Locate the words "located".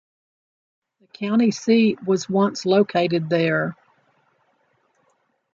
2.65-3.29